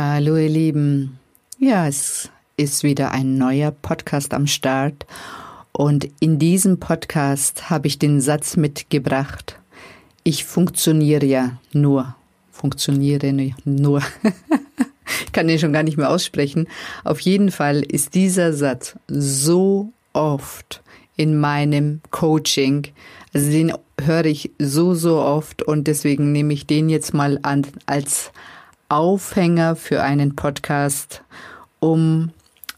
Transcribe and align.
Hallo 0.00 0.36
ihr 0.36 0.48
Lieben. 0.48 1.18
Ja, 1.58 1.88
es 1.88 2.30
ist 2.56 2.84
wieder 2.84 3.10
ein 3.10 3.36
neuer 3.36 3.72
Podcast 3.72 4.32
am 4.32 4.46
Start 4.46 5.06
und 5.72 6.08
in 6.20 6.38
diesem 6.38 6.78
Podcast 6.78 7.68
habe 7.68 7.88
ich 7.88 7.98
den 7.98 8.20
Satz 8.20 8.56
mitgebracht. 8.56 9.58
Ich 10.22 10.44
funktioniere 10.44 11.26
ja 11.26 11.58
nur. 11.72 12.14
Funktioniere 12.52 13.34
nur. 13.64 14.00
ich 15.24 15.32
kann 15.32 15.48
den 15.48 15.58
schon 15.58 15.72
gar 15.72 15.82
nicht 15.82 15.96
mehr 15.96 16.10
aussprechen. 16.10 16.68
Auf 17.02 17.18
jeden 17.18 17.50
Fall 17.50 17.82
ist 17.82 18.14
dieser 18.14 18.52
Satz 18.52 18.94
so 19.08 19.92
oft 20.12 20.80
in 21.16 21.40
meinem 21.40 22.02
Coaching. 22.12 22.86
Also 23.34 23.50
den 23.50 23.72
höre 24.00 24.26
ich 24.26 24.52
so, 24.60 24.94
so 24.94 25.18
oft 25.18 25.64
und 25.64 25.88
deswegen 25.88 26.30
nehme 26.30 26.54
ich 26.54 26.68
den 26.68 26.88
jetzt 26.88 27.14
mal 27.14 27.40
an 27.42 27.66
als 27.86 28.30
Aufhänger 28.88 29.76
für 29.76 30.02
einen 30.02 30.34
Podcast, 30.34 31.22
um 31.80 32.30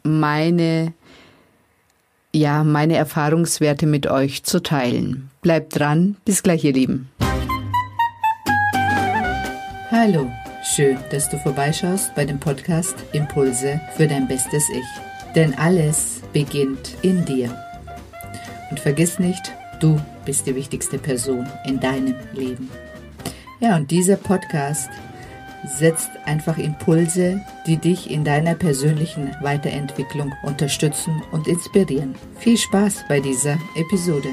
meine 0.02 0.92
ja, 2.32 2.62
meine 2.64 2.96
Erfahrungswerte 2.96 3.86
mit 3.86 4.06
euch 4.06 4.44
zu 4.44 4.62
teilen. 4.62 5.30
Bleibt 5.42 5.78
dran, 5.78 6.16
bis 6.24 6.42
gleich, 6.42 6.64
ihr 6.64 6.72
Lieben. 6.72 7.08
Hallo, 9.90 10.30
schön, 10.62 10.96
dass 11.10 11.28
du 11.28 11.38
vorbeischaust 11.38 12.14
bei 12.14 12.24
dem 12.24 12.38
Podcast 12.38 12.94
Impulse 13.12 13.80
für 13.96 14.06
dein 14.06 14.28
bestes 14.28 14.68
Ich. 14.70 15.34
Denn 15.34 15.54
alles 15.58 16.22
beginnt 16.32 16.96
in 17.02 17.24
dir. 17.24 17.52
Und 18.70 18.78
vergiss 18.78 19.18
nicht, 19.18 19.52
du 19.80 20.00
bist 20.24 20.46
die 20.46 20.54
wichtigste 20.54 20.98
Person 20.98 21.48
in 21.66 21.80
deinem 21.80 22.14
Leben. 22.32 22.70
Ja, 23.58 23.76
und 23.76 23.90
dieser 23.90 24.16
Podcast 24.16 24.88
setzt 25.64 26.10
einfach 26.24 26.58
Impulse, 26.58 27.40
die 27.66 27.76
dich 27.76 28.10
in 28.10 28.24
deiner 28.24 28.54
persönlichen 28.54 29.34
Weiterentwicklung 29.40 30.32
unterstützen 30.42 31.22
und 31.32 31.46
inspirieren. 31.46 32.14
Viel 32.38 32.56
Spaß 32.56 33.04
bei 33.08 33.20
dieser 33.20 33.58
Episode. 33.76 34.28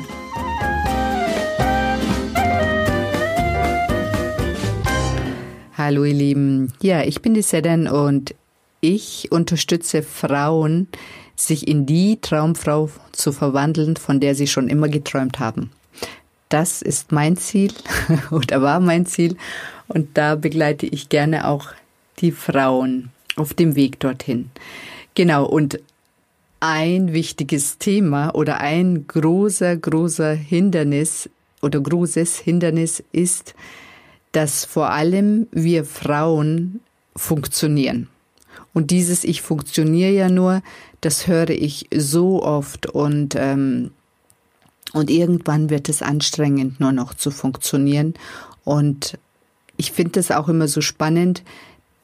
Hallo 5.78 6.04
ihr 6.04 6.14
Lieben, 6.14 6.74
ja, 6.82 7.04
ich 7.04 7.22
bin 7.22 7.34
die 7.34 7.42
Sedan 7.42 7.88
und 7.88 8.34
ich 8.82 9.32
unterstütze 9.32 10.04
Frauen, 10.04 10.88
sich 11.36 11.68
in 11.68 11.86
die 11.86 12.20
Traumfrau 12.20 12.90
zu 13.12 13.32
verwandeln, 13.32 13.96
von 13.96 14.20
der 14.20 14.34
sie 14.34 14.48
schon 14.48 14.70
immer 14.70 14.90
geträumt 14.90 15.40
haben. 15.40 15.72
Das 16.50 16.82
ist 16.82 17.12
mein 17.12 17.38
Ziel 17.38 17.74
oder 18.32 18.62
war 18.62 18.80
mein 18.80 19.06
Ziel 19.06 19.38
und 19.88 20.18
da 20.18 20.36
begleite 20.36 20.86
ich 20.86 21.10
gerne 21.10 21.48
auch 21.48 21.70
die 22.20 22.32
Frauen 22.32 23.10
auf 23.36 23.54
dem 23.54 23.76
Weg 23.76 24.00
dorthin. 24.00 24.50
Genau, 25.16 25.46
und 25.46 25.80
ein 26.60 27.14
wichtiges 27.14 27.78
Thema 27.78 28.34
oder 28.34 28.60
ein 28.60 29.06
großer, 29.08 29.78
großer 29.78 30.34
Hindernis 30.34 31.30
oder 31.62 31.80
großes 31.80 32.40
Hindernis 32.40 33.04
ist, 33.12 33.54
dass 34.32 34.66
vor 34.66 34.90
allem 34.90 35.48
wir 35.52 35.86
Frauen 35.86 36.80
funktionieren. 37.16 38.10
Und 38.74 38.92
dieses 38.92 39.24
Ich 39.24 39.42
funktioniere 39.42 40.12
ja 40.12 40.30
nur, 40.30 40.62
das 41.02 41.28
höre 41.28 41.50
ich 41.50 41.88
so 41.96 42.44
oft 42.44 42.88
und 42.88 43.36
ähm, 43.36 43.92
und 44.94 45.10
irgendwann 45.10 45.70
wird 45.70 45.90
es 45.90 46.02
anstrengend, 46.02 46.80
nur 46.80 46.94
noch 46.94 47.14
zu 47.14 47.30
funktionieren. 47.30 48.14
Und 48.64 49.18
ich 49.78 49.92
finde 49.92 50.20
es 50.20 50.32
auch 50.32 50.50
immer 50.50 50.68
so 50.68 50.82
spannend, 50.82 51.44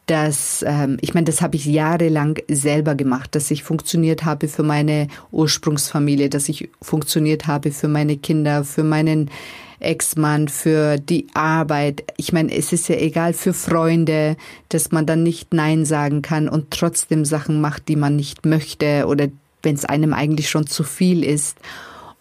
dass, 0.05 0.63
ähm, 0.67 0.97
ich 1.01 1.13
meine, 1.13 1.25
das 1.25 1.41
habe 1.41 1.55
ich 1.55 1.65
jahrelang 1.65 2.37
selber 2.49 2.95
gemacht, 2.95 3.35
dass 3.35 3.51
ich 3.51 3.63
funktioniert 3.63 4.25
habe 4.25 4.47
für 4.47 4.63
meine 4.63 5.07
Ursprungsfamilie, 5.31 6.29
dass 6.29 6.49
ich 6.49 6.69
funktioniert 6.81 7.47
habe 7.47 7.71
für 7.71 7.87
meine 7.87 8.17
Kinder, 8.17 8.63
für 8.63 8.83
meinen 8.83 9.31
Ex-Mann, 9.79 10.49
für 10.49 10.97
die 10.97 11.27
Arbeit. 11.33 12.03
Ich 12.17 12.33
meine, 12.33 12.53
es 12.53 12.73
ist 12.73 12.89
ja 12.89 12.95
egal 12.95 13.33
für 13.33 13.53
Freunde, 13.53 14.35
dass 14.69 14.91
man 14.91 15.05
dann 15.05 15.23
nicht 15.23 15.53
Nein 15.53 15.85
sagen 15.85 16.21
kann 16.21 16.49
und 16.49 16.71
trotzdem 16.71 17.25
Sachen 17.25 17.61
macht, 17.61 17.87
die 17.87 17.95
man 17.95 18.15
nicht 18.15 18.45
möchte 18.45 19.05
oder 19.07 19.27
wenn 19.61 19.75
es 19.75 19.85
einem 19.85 20.13
eigentlich 20.13 20.49
schon 20.49 20.67
zu 20.67 20.83
viel 20.83 21.23
ist 21.23 21.57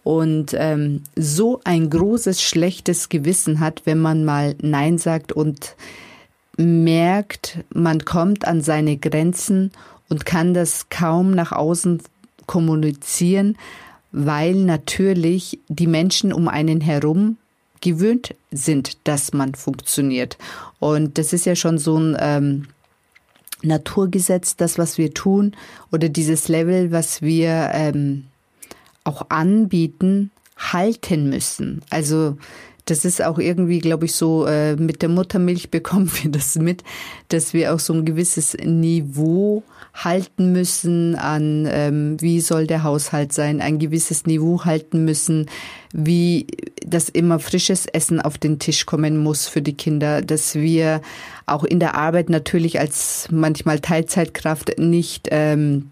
und 0.05 0.55
ähm, 0.59 1.03
so 1.17 1.61
ein 1.65 1.91
großes 1.91 2.43
schlechtes 2.43 3.09
Gewissen 3.09 3.61
hat, 3.61 3.83
wenn 3.85 4.01
man 4.01 4.25
mal 4.25 4.57
Nein 4.61 4.99
sagt 4.99 5.33
und 5.33 5.77
merkt, 6.57 7.59
man 7.73 8.05
kommt 8.05 8.47
an 8.47 8.61
seine 8.61 8.97
Grenzen 8.97 9.71
und 10.09 10.27
kann 10.27 10.55
das 10.55 10.89
kaum 10.91 11.31
nach 11.33 11.53
außen 11.53 12.03
kommunizieren, 12.47 13.57
weil 14.11 14.55
natürlich 14.55 15.59
die 15.69 15.87
Menschen 15.87 16.33
um 16.33 16.49
einen 16.49 16.81
herum 16.81 17.39
gewöhnt 17.81 18.35
sind, 18.51 18.99
dass 19.05 19.33
man 19.33 19.55
funktioniert. 19.55 20.37
Und 20.79 21.19
das 21.19 21.33
ist 21.33 21.47
ja 21.47 21.57
schon 21.57 21.79
so 21.79 21.97
ein 21.99 22.17
ähm, 22.21 22.67
Naturgesetz, 23.63 24.57
das, 24.57 24.79
was 24.79 24.99
wir 24.99 25.15
tun, 25.15 25.53
oder 25.91 26.09
dieses 26.09 26.49
Level, 26.49 26.93
was 26.93 27.23
wir 27.23 27.71
ähm, 27.73 28.25
auch 29.05 29.27
anbieten, 29.31 30.31
halten 30.57 31.29
müssen. 31.31 31.83
Also 31.91 32.37
das 32.85 33.05
ist 33.05 33.23
auch 33.23 33.39
irgendwie, 33.39 33.79
glaube 33.79 34.07
ich, 34.07 34.15
so 34.15 34.45
äh, 34.47 34.75
mit 34.77 35.03
der 35.03 35.09
Muttermilch 35.09 35.71
bekommen 35.71 36.11
wir 36.23 36.31
das 36.31 36.57
mit, 36.57 36.83
dass 37.29 37.55
wir 37.55 37.75
auch 37.75 37.79
so 37.79 37.93
ein 37.93 38.05
gewisses 38.05 38.57
Niveau 38.63 39.63
halten 39.95 40.53
müssen 40.53 41.17
an, 41.17 41.69
ähm, 41.71 42.17
wie 42.21 42.41
soll 42.41 42.67
der 42.67 42.83
Haushalt 42.83 43.33
sein, 43.33 43.61
ein 43.61 43.79
gewisses 43.79 44.27
Niveau 44.27 44.65
halten 44.65 45.05
müssen, 45.05 45.47
wie 45.93 46.47
dass 46.85 47.09
immer 47.09 47.39
frisches 47.39 47.87
Essen 47.87 48.21
auf 48.21 48.39
den 48.39 48.59
Tisch 48.59 48.87
kommen 48.87 49.19
muss 49.19 49.47
für 49.47 49.63
die 49.63 49.77
Kinder, 49.77 50.23
dass 50.23 50.55
wir 50.55 51.03
auch 51.47 51.65
in 51.65 51.79
der 51.79 51.95
Arbeit 51.95 52.31
natürlich 52.31 52.81
als 52.81 53.29
manchmal 53.31 53.81
Teilzeitkraft 53.81 54.79
nicht 54.79 55.29
ähm, 55.31 55.92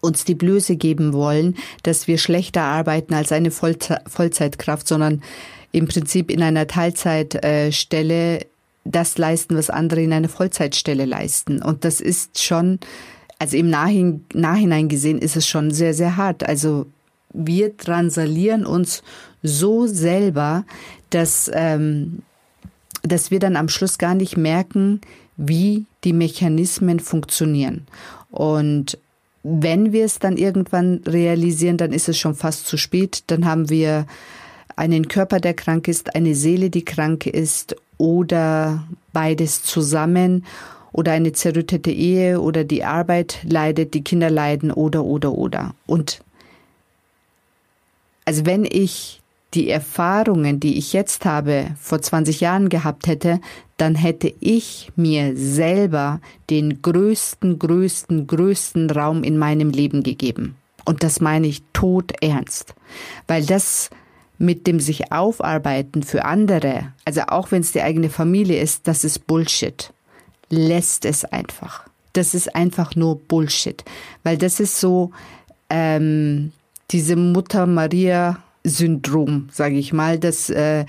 uns 0.00 0.24
die 0.24 0.34
Blöße 0.34 0.76
geben 0.76 1.12
wollen, 1.12 1.56
dass 1.82 2.06
wir 2.06 2.18
schlechter 2.18 2.62
arbeiten 2.62 3.14
als 3.14 3.32
eine 3.32 3.50
Vollzeitkraft, 3.50 4.86
sondern 4.86 5.22
im 5.72 5.88
Prinzip 5.88 6.30
in 6.30 6.42
einer 6.42 6.66
Teilzeitstelle 6.66 8.46
das 8.84 9.16
leisten, 9.16 9.56
was 9.56 9.70
andere 9.70 10.02
in 10.02 10.12
einer 10.12 10.28
Vollzeitstelle 10.28 11.04
leisten. 11.04 11.62
Und 11.62 11.84
das 11.84 12.00
ist 12.00 12.42
schon, 12.42 12.80
also 13.38 13.56
im 13.56 13.70
Nachhinein 13.70 14.88
gesehen 14.88 15.18
ist 15.18 15.36
es 15.36 15.46
schon 15.46 15.70
sehr, 15.70 15.94
sehr 15.94 16.16
hart. 16.16 16.44
Also 16.44 16.86
wir 17.32 17.76
transalieren 17.76 18.66
uns 18.66 19.02
so 19.42 19.86
selber, 19.86 20.64
dass, 21.10 21.50
ähm, 21.54 22.22
dass 23.02 23.30
wir 23.30 23.38
dann 23.38 23.56
am 23.56 23.68
Schluss 23.68 23.98
gar 23.98 24.14
nicht 24.14 24.36
merken, 24.36 25.00
wie 25.36 25.86
die 26.04 26.12
Mechanismen 26.12 27.00
funktionieren. 27.00 27.86
Und 28.30 28.98
wenn 29.42 29.92
wir 29.92 30.04
es 30.04 30.18
dann 30.18 30.36
irgendwann 30.36 31.00
realisieren, 31.06 31.76
dann 31.76 31.92
ist 31.92 32.08
es 32.08 32.18
schon 32.18 32.34
fast 32.34 32.66
zu 32.66 32.76
spät. 32.76 33.24
Dann 33.26 33.44
haben 33.44 33.70
wir 33.70 34.06
einen 34.76 35.08
Körper, 35.08 35.40
der 35.40 35.54
krank 35.54 35.88
ist, 35.88 36.14
eine 36.14 36.34
Seele, 36.34 36.70
die 36.70 36.84
krank 36.84 37.26
ist 37.26 37.76
oder 37.98 38.84
beides 39.12 39.62
zusammen 39.62 40.44
oder 40.92 41.12
eine 41.12 41.32
zerrüttete 41.32 41.90
Ehe 41.90 42.40
oder 42.40 42.64
die 42.64 42.84
Arbeit 42.84 43.38
leidet, 43.44 43.94
die 43.94 44.04
Kinder 44.04 44.30
leiden 44.30 44.70
oder 44.70 45.04
oder 45.04 45.32
oder. 45.32 45.74
Und 45.86 46.22
also 48.24 48.46
wenn 48.46 48.64
ich 48.64 49.21
die 49.54 49.68
Erfahrungen, 49.68 50.60
die 50.60 50.78
ich 50.78 50.92
jetzt 50.92 51.24
habe, 51.24 51.74
vor 51.80 52.00
20 52.00 52.40
Jahren 52.40 52.68
gehabt 52.68 53.06
hätte, 53.06 53.40
dann 53.76 53.94
hätte 53.94 54.32
ich 54.40 54.90
mir 54.96 55.36
selber 55.36 56.20
den 56.48 56.82
größten, 56.82 57.58
größten, 57.58 58.26
größten 58.26 58.90
Raum 58.90 59.22
in 59.24 59.38
meinem 59.38 59.70
Leben 59.70 60.02
gegeben. 60.02 60.56
Und 60.84 61.02
das 61.02 61.20
meine 61.20 61.46
ich 61.46 61.62
tot 61.72 62.12
ernst. 62.20 62.74
Weil 63.26 63.44
das 63.44 63.90
mit 64.38 64.66
dem 64.66 64.80
sich 64.80 65.12
aufarbeiten 65.12 66.02
für 66.02 66.24
andere, 66.24 66.92
also 67.04 67.22
auch 67.28 67.52
wenn 67.52 67.60
es 67.60 67.72
die 67.72 67.82
eigene 67.82 68.10
Familie 68.10 68.60
ist, 68.60 68.88
das 68.88 69.04
ist 69.04 69.26
Bullshit. 69.26 69.92
Lässt 70.48 71.04
es 71.04 71.24
einfach. 71.24 71.86
Das 72.12 72.34
ist 72.34 72.54
einfach 72.54 72.96
nur 72.96 73.18
Bullshit. 73.18 73.84
Weil 74.24 74.36
das 74.36 74.58
ist 74.60 74.80
so 74.80 75.12
ähm, 75.70 76.52
diese 76.90 77.16
Mutter 77.16 77.66
Maria 77.66 78.42
Syndrom, 78.64 79.48
sage 79.50 79.76
ich 79.76 79.92
mal, 79.92 80.18
dass 80.18 80.50
äh, 80.50 80.84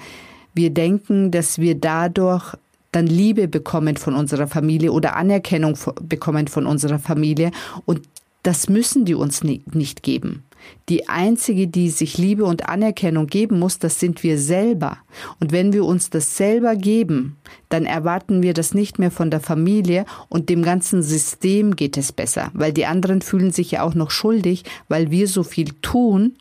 wir 0.54 0.70
denken, 0.70 1.32
dass 1.32 1.58
wir 1.58 1.76
dadurch 1.76 2.56
dann 2.92 3.08
Liebe 3.08 3.48
bekommen 3.48 3.98
von 3.98 4.14
unserer 4.14 4.48
Familie 4.48 4.92
oder 4.92 5.16
Anerkennung 5.16 5.78
bekommen 6.04 6.48
von 6.48 6.68
unserer 6.68 7.00
Familie 7.00 7.52
und 7.86 8.02
Das 8.44 8.68
müssen 8.68 9.06
die 9.06 9.16
uns 9.16 9.42
nicht 9.44 10.04
geben. 10.04 10.44
Die 10.90 11.08
einzige, 11.10 11.68
die 11.68 11.90
sich 11.90 12.18
Liebe 12.18 12.46
und 12.46 12.70
Anerkennung 12.70 13.28
geben 13.28 13.60
muss, 13.60 13.80
das 13.80 14.00
sind 14.00 14.24
wir 14.24 14.38
selber. 14.38 14.98
Und 15.40 15.52
wenn 15.52 15.74
wir 15.74 15.86
uns 15.86 16.10
das 16.10 16.38
selber 16.38 16.76
geben, 16.76 17.38
dann 17.70 17.86
erwarten 17.86 18.44
wir 18.44 18.54
das 18.54 18.74
nicht 18.74 19.00
mehr 19.00 19.12
von 19.12 19.32
der 19.32 19.40
Familie 19.40 20.06
und 20.30 20.50
dem 20.50 20.62
ganzen 20.62 21.02
System 21.02 21.76
geht 21.76 21.98
es 21.98 22.12
besser, 22.12 22.52
weil 22.54 22.74
die 22.74 22.86
anderen 22.86 23.22
fühlen 23.22 23.52
sich 23.52 23.72
ja 23.72 23.84
auch 23.84 23.94
noch 23.94 24.12
schuldig, 24.12 24.64
weil 24.90 25.10
wir 25.10 25.28
so 25.28 25.44
viel 25.44 25.70
tun. 25.82 26.36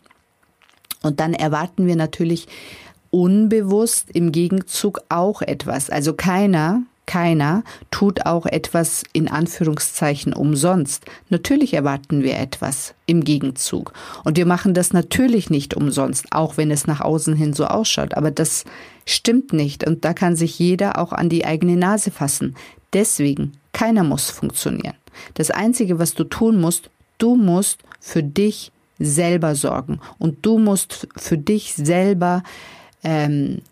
Und 1.03 1.21
dann 1.21 1.35
erwarten 1.35 1.87
wir 1.87 1.97
natürlich 1.97 2.49
unbewusst 3.11 4.11
im 4.13 4.33
Gegenzug 4.33 5.01
auch 5.09 5.43
etwas. 5.43 5.91
Also 5.91 6.15
keiner 6.15 6.83
keiner 7.07 7.65
tut 7.91 8.27
auch 8.27 8.47
etwas 8.47 9.03
in 9.13 9.29
Anführungszeichen 9.29 10.33
umsonst. 10.33 11.05
Natürlich 11.29 11.75
erwarten 11.75 12.23
wir 12.23 12.39
etwas 12.39 12.95
im 13.07 13.25
Gegenzug. 13.25 13.93
Und 14.25 14.37
wir 14.37 14.47
machen 14.47 14.73
das 14.73 14.93
natürlich 14.93 15.51
nicht 15.51 15.75
umsonst, 15.75 16.27
auch 16.31 16.57
wenn 16.57 16.71
es 16.71 16.87
nach 16.87 17.01
außen 17.01 17.35
hin 17.35 17.53
so 17.53 17.67
ausschaut. 17.67 18.15
Aber 18.17 18.31
das 18.31 18.65
stimmt 19.05 19.53
nicht. 19.53 19.87
Und 19.87 20.05
da 20.05 20.15
kann 20.15 20.37
sich 20.37 20.59
jeder 20.59 20.99
auch 20.99 21.13
an 21.13 21.29
die 21.29 21.45
eigene 21.45 21.77
Nase 21.77 22.11
fassen. 22.11 22.55
Deswegen, 22.93 23.53
keiner 23.73 24.05
muss 24.05 24.31
funktionieren. 24.31 24.95
Das 25.35 25.51
Einzige, 25.51 25.99
was 25.99 26.15
du 26.15 26.25
tun 26.25 26.61
musst, 26.61 26.89
du 27.19 27.35
musst 27.35 27.81
für 28.01 28.23
dich 28.23 28.71
selber 29.05 29.55
sorgen. 29.55 30.01
Und 30.19 30.45
du 30.45 30.59
musst 30.59 31.09
für 31.17 31.39
dich 31.39 31.75
selber 31.75 32.43
ähm, 33.05 33.63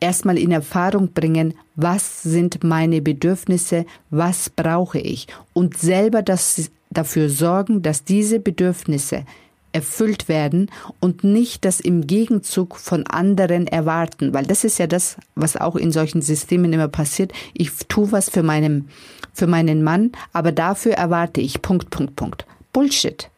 erstmal 0.00 0.38
in 0.38 0.50
Erfahrung 0.50 1.12
bringen, 1.12 1.54
was 1.76 2.22
sind 2.22 2.64
meine 2.64 3.02
Bedürfnisse, 3.02 3.84
was 4.10 4.50
brauche 4.50 4.98
ich 4.98 5.26
und 5.52 5.76
selber 5.76 6.22
das, 6.22 6.70
dafür 6.90 7.28
sorgen, 7.28 7.82
dass 7.82 8.04
diese 8.04 8.40
Bedürfnisse 8.40 9.24
erfüllt 9.72 10.28
werden 10.28 10.70
und 10.98 11.22
nicht 11.22 11.64
das 11.64 11.78
im 11.78 12.06
Gegenzug 12.06 12.76
von 12.76 13.06
anderen 13.06 13.66
erwarten, 13.68 14.34
weil 14.34 14.44
das 14.44 14.64
ist 14.64 14.78
ja 14.78 14.88
das, 14.88 15.16
was 15.36 15.56
auch 15.56 15.76
in 15.76 15.92
solchen 15.92 16.22
Systemen 16.22 16.72
immer 16.72 16.88
passiert. 16.88 17.32
Ich 17.54 17.70
tue 17.88 18.10
was 18.10 18.28
für 18.28 18.42
meinen, 18.42 18.88
für 19.32 19.46
meinen 19.46 19.84
Mann, 19.84 20.10
aber 20.32 20.50
dafür 20.50 20.94
erwarte 20.94 21.40
ich 21.40 21.62
Punkt, 21.62 21.90
Punkt, 21.90 22.16
Punkt. 22.16 22.46
Bullshit. 22.72 23.29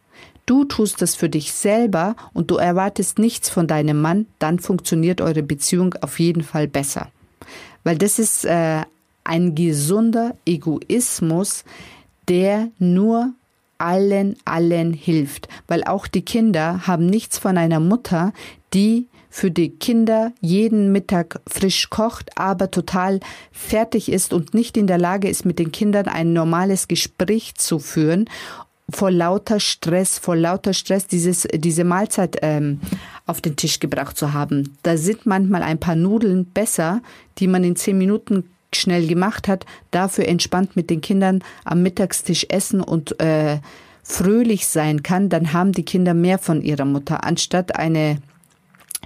Du 0.46 0.64
tust 0.64 1.00
das 1.00 1.14
für 1.14 1.28
dich 1.28 1.52
selber 1.52 2.16
und 2.32 2.50
du 2.50 2.56
erwartest 2.56 3.18
nichts 3.18 3.48
von 3.48 3.66
deinem 3.66 4.00
Mann, 4.00 4.26
dann 4.38 4.58
funktioniert 4.58 5.20
eure 5.20 5.42
Beziehung 5.42 5.94
auf 6.00 6.18
jeden 6.18 6.42
Fall 6.42 6.66
besser. 6.66 7.08
Weil 7.84 7.96
das 7.96 8.18
ist 8.18 8.44
äh, 8.44 8.82
ein 9.24 9.54
gesunder 9.54 10.36
Egoismus, 10.44 11.64
der 12.28 12.68
nur 12.78 13.32
allen, 13.78 14.36
allen 14.44 14.92
hilft. 14.92 15.48
Weil 15.66 15.84
auch 15.84 16.06
die 16.06 16.22
Kinder 16.22 16.86
haben 16.86 17.06
nichts 17.06 17.38
von 17.38 17.58
einer 17.58 17.80
Mutter, 17.80 18.32
die 18.74 19.08
für 19.28 19.50
die 19.50 19.70
Kinder 19.70 20.32
jeden 20.40 20.92
Mittag 20.92 21.40
frisch 21.46 21.88
kocht, 21.88 22.36
aber 22.36 22.70
total 22.70 23.20
fertig 23.50 24.10
ist 24.10 24.34
und 24.34 24.52
nicht 24.52 24.76
in 24.76 24.86
der 24.86 24.98
Lage 24.98 25.28
ist, 25.28 25.46
mit 25.46 25.58
den 25.58 25.72
Kindern 25.72 26.06
ein 26.06 26.32
normales 26.34 26.86
Gespräch 26.86 27.54
zu 27.54 27.78
führen 27.78 28.28
vor 28.90 29.10
lauter 29.10 29.60
Stress, 29.60 30.18
vor 30.18 30.36
lauter 30.36 30.72
Stress 30.72 31.06
dieses, 31.06 31.46
diese 31.54 31.84
Mahlzeit 31.84 32.38
ähm, 32.42 32.80
auf 33.26 33.40
den 33.40 33.56
Tisch 33.56 33.80
gebracht 33.80 34.16
zu 34.16 34.32
haben. 34.32 34.76
Da 34.82 34.96
sind 34.96 35.26
manchmal 35.26 35.62
ein 35.62 35.78
paar 35.78 35.96
Nudeln 35.96 36.46
besser, 36.46 37.00
die 37.38 37.46
man 37.46 37.64
in 37.64 37.76
zehn 37.76 37.96
Minuten 37.96 38.44
schnell 38.74 39.06
gemacht 39.06 39.48
hat, 39.48 39.66
dafür 39.90 40.26
entspannt 40.26 40.76
mit 40.76 40.90
den 40.90 41.00
Kindern 41.00 41.42
am 41.64 41.82
Mittagstisch 41.82 42.46
essen 42.48 42.80
und 42.80 43.20
äh, 43.20 43.58
fröhlich 44.02 44.66
sein 44.66 45.02
kann, 45.02 45.28
dann 45.28 45.52
haben 45.52 45.72
die 45.72 45.84
Kinder 45.84 46.14
mehr 46.14 46.38
von 46.38 46.62
ihrer 46.62 46.84
Mutter, 46.84 47.24
anstatt 47.24 47.76
eine 47.76 48.18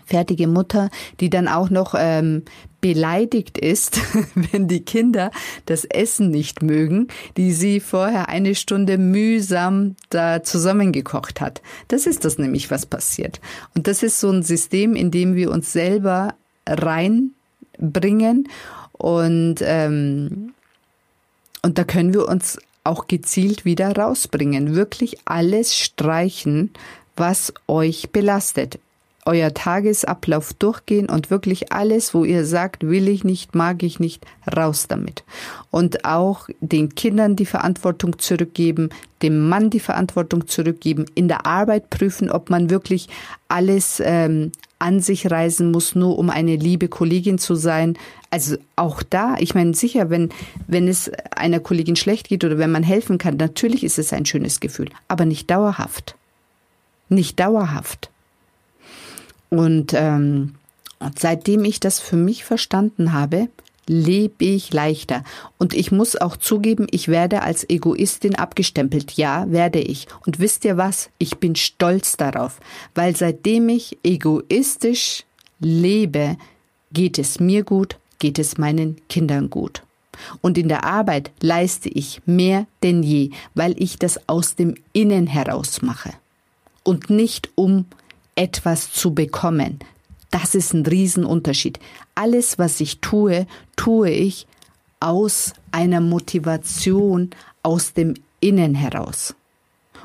fertige 0.05 0.47
Mutter, 0.47 0.89
die 1.21 1.31
dann 1.31 1.49
auch 1.49 1.69
noch 1.69 1.95
ähm, 1.99 2.45
beleidigt 2.87 3.59
ist, 3.59 4.01
wenn 4.37 4.69
die 4.69 4.85
Kinder 4.85 5.33
das 5.65 5.85
Essen 5.85 6.31
nicht 6.31 6.63
mögen, 6.63 7.09
die 7.37 7.53
sie 7.53 7.81
vorher 7.81 8.29
eine 8.29 8.55
Stunde 8.55 8.97
mühsam 8.97 9.97
da 10.09 10.45
zusammengekocht 10.45 11.41
hat. 11.41 11.63
Das 11.89 12.07
ist 12.07 12.25
das 12.25 12.39
nämlich, 12.39 12.71
was 12.71 12.87
passiert. 12.87 13.41
Und 13.75 13.89
das 13.89 14.05
ist 14.05 14.21
so 14.21 14.31
ein 14.31 14.45
System, 14.45 14.95
in 14.95 15.11
dem 15.11 15.35
wir 15.35 15.51
uns 15.51 15.73
selber 15.73 16.35
reinbringen 16.65 18.49
und 18.93 19.57
ähm, 19.63 20.53
und 21.63 21.79
da 21.79 21.83
können 21.83 22.15
wir 22.15 22.29
uns 22.29 22.59
auch 22.85 23.09
gezielt 23.09 23.65
wieder 23.65 23.97
rausbringen. 23.97 24.77
Wirklich 24.77 25.17
alles 25.25 25.77
streichen, 25.77 26.71
was 27.17 27.53
euch 27.67 28.11
belastet 28.13 28.79
euer 29.27 29.53
Tagesablauf 29.53 30.55
durchgehen 30.55 31.09
und 31.09 31.31
wirklich 31.31 31.73
alles, 31.73 32.15
wo 32.15 32.25
ihr 32.25 32.45
sagt, 32.45 32.87
will 32.87 33.09
ich 33.09 33.25
nicht, 33.25 33.55
mag 33.55 33.83
ich 33.83 34.01
nicht, 34.01 34.25
raus 34.57 34.87
damit. 34.89 35.25
Und 35.71 36.05
auch 36.05 36.49
den 36.61 36.95
Kindern 36.95 37.37
die 37.37 37.47
Verantwortung 37.47 38.19
zurückgeben, 38.19 38.91
dem 39.23 39.49
Mann 39.49 39.71
die 39.71 39.81
Verantwortung 39.81 40.47
zurückgeben, 40.47 41.07
in 41.15 41.29
der 41.29 41.47
Arbeit 41.47 41.91
prüfen, 41.91 42.31
ob 42.31 42.51
man 42.51 42.71
wirklich 42.71 43.09
alles 43.49 44.01
ähm, 44.05 44.53
an 44.79 45.01
sich 45.01 45.31
reisen 45.31 45.71
muss, 45.71 45.95
nur 45.95 46.19
um 46.19 46.31
eine 46.31 46.57
liebe 46.57 46.89
Kollegin 46.89 47.39
zu 47.39 47.55
sein. 47.55 47.99
Also 48.31 48.57
auch 48.77 49.03
da, 49.03 49.37
ich 49.39 49.55
meine 49.55 49.75
sicher, 49.75 50.11
wenn, 50.11 50.31
wenn 50.67 50.87
es 50.87 51.11
einer 51.35 51.61
Kollegin 51.61 51.97
schlecht 51.97 52.29
geht 52.29 52.45
oder 52.45 52.59
wenn 52.59 52.71
man 52.71 52.83
helfen 52.83 53.19
kann, 53.19 53.37
natürlich 53.37 53.85
ist 53.85 53.99
es 53.99 54.13
ein 54.13 54.27
schönes 54.27 54.61
Gefühl, 54.61 54.91
aber 55.09 55.25
nicht 55.25 55.51
dauerhaft. 55.51 56.15
Nicht 57.09 57.41
dauerhaft. 57.41 58.11
Und, 59.51 59.93
ähm, 59.95 60.55
seitdem 61.17 61.65
ich 61.65 61.81
das 61.81 62.01
für 62.01 62.17
mich 62.17 62.45
verstanden 62.45 63.13
habe, 63.13 63.49
lebe 63.89 64.45
ich 64.45 64.73
leichter. 64.73 65.23
Und 65.59 65.75
ich 65.75 65.93
muss 65.93 66.17
auch 66.17 66.37
zugeben, 66.37 66.87
ich 66.91 67.09
werde 67.09 67.43
als 67.43 67.69
Egoistin 67.69 68.35
abgestempelt. 68.35 69.13
Ja, 69.13 69.51
werde 69.51 69.79
ich. 69.79 70.09
Und 70.27 70.41
wisst 70.41 70.65
ihr 70.65 70.77
was? 70.77 71.11
Ich 71.19 71.39
bin 71.39 71.55
stolz 71.55 72.17
darauf, 72.17 72.59
weil 72.95 73.15
seitdem 73.17 73.69
ich 73.69 73.99
egoistisch 74.03 75.25
lebe, 75.61 76.37
geht 76.93 77.19
es 77.19 77.41
mir 77.41 77.63
gut, 77.63 77.99
geht 78.19 78.39
es 78.39 78.59
meinen 78.59 78.97
Kindern 79.09 79.51
gut. 79.51 79.83
Und 80.41 80.57
in 80.57 80.69
der 80.69 80.85
Arbeit 80.85 81.31
leiste 81.41 81.89
ich 81.91 82.23
mehr 82.25 82.67
denn 82.83 83.03
je, 83.03 83.31
weil 83.55 83.75
ich 83.81 83.99
das 83.99 84.29
aus 84.29 84.57
dem 84.57 84.75
Innen 84.93 85.27
heraus 85.27 85.83
mache. 85.83 86.13
Und 86.83 87.11
nicht 87.11 87.51
um 87.55 87.85
etwas 88.37 88.93
zu 88.93 89.15
bekommen. 89.15 89.81
Das 90.31 90.55
ist 90.55 90.73
ein 90.73 90.87
Riesenunterschied. 90.87 91.81
Alles, 92.15 92.59
was 92.59 92.81
ich 92.81 93.01
tue, 93.01 93.47
tue 93.77 94.11
ich 94.11 94.47
aus 95.01 95.53
einer 95.73 96.01
Motivation 96.01 97.31
aus 97.63 97.93
dem 97.93 98.15
Innen 98.41 98.75
heraus. 98.75 99.35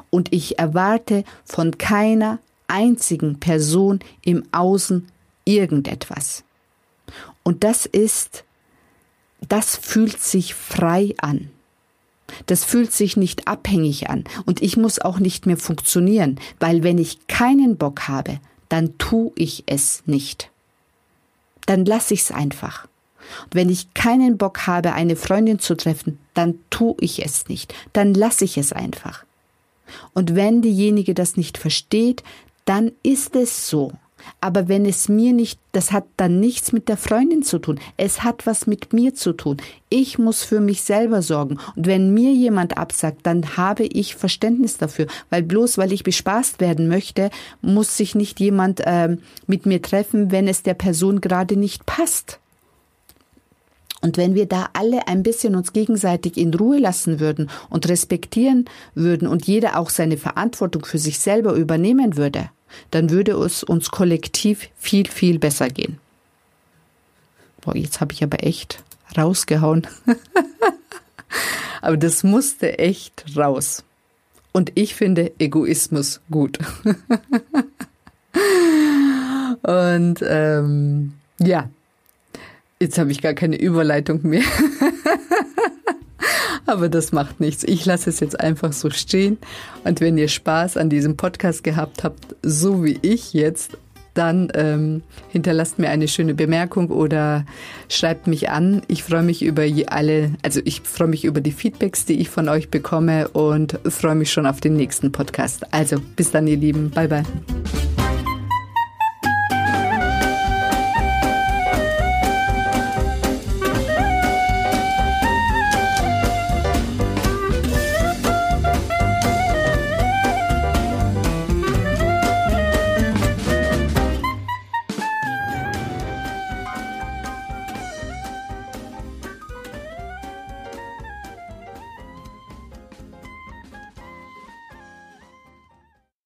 Und 0.09 0.33
ich 0.33 0.59
erwarte 0.59 1.23
von 1.45 1.77
keiner 1.77 2.39
einzigen 2.67 3.39
Person 3.39 3.99
im 4.21 4.43
Außen 4.51 5.07
irgendetwas. 5.45 6.43
Und 7.43 7.63
das 7.63 7.85
ist, 7.85 8.43
das 9.47 9.75
fühlt 9.75 10.19
sich 10.19 10.53
frei 10.53 11.13
an. 11.17 11.49
Das 12.45 12.63
fühlt 12.63 12.91
sich 12.91 13.17
nicht 13.17 13.47
abhängig 13.47 14.09
an 14.09 14.23
und 14.45 14.61
ich 14.61 14.77
muss 14.77 14.99
auch 14.99 15.19
nicht 15.19 15.45
mehr 15.45 15.57
funktionieren, 15.57 16.39
weil 16.59 16.83
wenn 16.83 16.97
ich 16.97 17.27
keinen 17.27 17.77
Bock 17.77 18.07
habe, 18.07 18.39
dann 18.69 18.97
tu 18.97 19.31
ich 19.35 19.63
es 19.65 20.03
nicht. 20.05 20.49
Dann 21.65 21.85
lass 21.85 22.11
ich's 22.11 22.31
einfach. 22.31 22.87
Und 23.43 23.55
wenn 23.55 23.69
ich 23.69 23.93
keinen 23.93 24.37
Bock 24.37 24.67
habe, 24.67 24.93
eine 24.93 25.15
Freundin 25.15 25.59
zu 25.59 25.75
treffen, 25.75 26.19
dann 26.33 26.55
tu 26.69 26.95
ich 26.99 27.23
es 27.23 27.47
nicht. 27.47 27.73
Dann 27.93 28.13
lass 28.13 28.41
ich 28.41 28.57
es 28.57 28.73
einfach. 28.73 29.25
Und 30.13 30.35
wenn 30.35 30.61
diejenige 30.61 31.13
das 31.13 31.37
nicht 31.37 31.57
versteht, 31.57 32.23
dann 32.65 32.91
ist 33.03 33.35
es 33.35 33.67
so. 33.67 33.91
Aber 34.39 34.67
wenn 34.67 34.85
es 34.85 35.09
mir 35.09 35.33
nicht, 35.33 35.59
das 35.71 35.91
hat 35.91 36.05
dann 36.17 36.39
nichts 36.39 36.71
mit 36.71 36.89
der 36.89 36.97
Freundin 36.97 37.43
zu 37.43 37.59
tun. 37.59 37.79
Es 37.97 38.23
hat 38.23 38.45
was 38.45 38.67
mit 38.67 38.93
mir 38.93 39.13
zu 39.13 39.33
tun. 39.33 39.57
Ich 39.89 40.17
muss 40.17 40.43
für 40.43 40.59
mich 40.59 40.81
selber 40.81 41.21
sorgen. 41.21 41.57
Und 41.75 41.87
wenn 41.87 42.13
mir 42.13 42.31
jemand 42.31 42.77
absagt, 42.77 43.19
dann 43.23 43.57
habe 43.57 43.83
ich 43.83 44.15
Verständnis 44.15 44.77
dafür. 44.77 45.07
Weil 45.29 45.43
bloß 45.43 45.77
weil 45.77 45.93
ich 45.93 46.03
bespaßt 46.03 46.59
werden 46.59 46.87
möchte, 46.87 47.29
muss 47.61 47.97
sich 47.97 48.15
nicht 48.15 48.39
jemand 48.39 48.81
äh, 48.81 49.17
mit 49.47 49.65
mir 49.65 49.81
treffen, 49.81 50.31
wenn 50.31 50.47
es 50.47 50.63
der 50.63 50.73
Person 50.75 51.21
gerade 51.21 51.55
nicht 51.55 51.85
passt. 51.85 52.39
Und 54.01 54.17
wenn 54.17 54.33
wir 54.33 54.47
da 54.47 54.69
alle 54.73 55.07
ein 55.07 55.23
bisschen 55.23 55.55
uns 55.55 55.73
gegenseitig 55.73 56.37
in 56.37 56.53
Ruhe 56.53 56.79
lassen 56.79 57.19
würden 57.19 57.49
und 57.69 57.87
respektieren 57.87 58.65
würden 58.95 59.27
und 59.27 59.45
jeder 59.45 59.77
auch 59.77 59.89
seine 59.89 60.17
Verantwortung 60.17 60.85
für 60.85 60.97
sich 60.97 61.19
selber 61.19 61.53
übernehmen 61.53 62.17
würde, 62.17 62.49
dann 62.91 63.09
würde 63.09 63.33
es 63.33 63.63
uns 63.63 63.91
kollektiv 63.91 64.69
viel, 64.77 65.07
viel 65.07 65.39
besser 65.39 65.69
gehen. 65.69 65.97
Boah, 67.61 67.75
jetzt 67.75 68.01
habe 68.01 68.13
ich 68.13 68.23
aber 68.23 68.43
echt 68.43 68.83
rausgehauen. 69.17 69.87
aber 71.81 71.97
das 71.97 72.23
musste 72.23 72.79
echt 72.79 73.23
raus. 73.37 73.83
Und 74.51 74.71
ich 74.75 74.95
finde 74.95 75.31
Egoismus 75.39 76.21
gut. 76.29 76.59
und 79.61 80.19
ähm, 80.21 81.13
ja, 81.39 81.69
jetzt 82.79 82.97
habe 82.97 83.11
ich 83.11 83.21
gar 83.21 83.33
keine 83.33 83.57
Überleitung 83.57 84.21
mehr. 84.23 84.43
Aber 86.71 86.87
das 86.87 87.11
macht 87.11 87.41
nichts. 87.41 87.65
Ich 87.65 87.85
lasse 87.85 88.09
es 88.09 88.21
jetzt 88.21 88.39
einfach 88.39 88.71
so 88.71 88.89
stehen. 88.89 89.37
Und 89.83 89.99
wenn 89.99 90.17
ihr 90.17 90.29
Spaß 90.29 90.77
an 90.77 90.89
diesem 90.89 91.17
Podcast 91.17 91.65
gehabt 91.65 92.05
habt, 92.05 92.35
so 92.43 92.85
wie 92.85 92.97
ich 93.01 93.33
jetzt, 93.33 93.77
dann 94.13 94.49
ähm, 94.55 95.03
hinterlasst 95.29 95.79
mir 95.79 95.89
eine 95.89 96.07
schöne 96.07 96.33
Bemerkung 96.33 96.89
oder 96.89 97.45
schreibt 97.89 98.25
mich 98.27 98.49
an. 98.49 98.83
Ich 98.87 99.03
freue 99.03 99.23
mich 99.23 99.41
über 99.41 99.63
alle, 99.87 100.31
also 100.43 100.61
ich 100.63 100.81
freue 100.81 101.09
mich 101.09 101.25
über 101.25 101.41
die 101.41 101.51
Feedbacks, 101.51 102.05
die 102.05 102.21
ich 102.21 102.29
von 102.29 102.47
euch 102.47 102.69
bekomme 102.69 103.27
und 103.29 103.77
freue 103.89 104.15
mich 104.15 104.31
schon 104.31 104.45
auf 104.45 104.61
den 104.61 104.75
nächsten 104.77 105.11
Podcast. 105.11 105.73
Also 105.73 105.97
bis 106.15 106.31
dann, 106.31 106.47
ihr 106.47 106.57
Lieben. 106.57 106.89
Bye 106.89 107.07
bye. 107.09 107.23